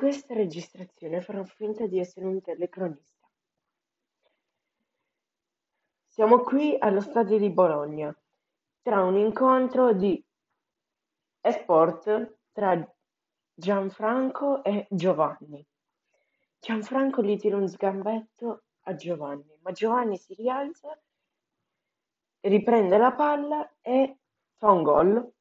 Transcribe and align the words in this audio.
questa 0.00 0.32
registrazione 0.32 1.20
farò 1.20 1.44
finta 1.44 1.86
di 1.86 1.98
essere 1.98 2.24
un 2.24 2.40
telecronista. 2.40 3.28
Siamo 6.06 6.40
qui 6.40 6.74
allo 6.78 7.02
stadio 7.02 7.36
di 7.36 7.50
Bologna, 7.50 8.10
tra 8.80 9.02
un 9.04 9.18
incontro 9.18 9.92
di 9.92 10.24
esport 11.42 12.38
tra 12.50 12.82
Gianfranco 13.52 14.64
e 14.64 14.86
Giovanni. 14.88 15.62
Gianfranco 16.58 17.22
gli 17.22 17.36
tira 17.36 17.58
un 17.58 17.68
sgambetto 17.68 18.62
a 18.84 18.94
Giovanni, 18.94 19.54
ma 19.60 19.70
Giovanni 19.72 20.16
si 20.16 20.32
rialza, 20.32 20.98
riprende 22.40 22.96
la 22.96 23.12
palla 23.12 23.70
e 23.82 24.16
fa 24.56 24.70
un 24.70 24.82
gol 24.82 25.32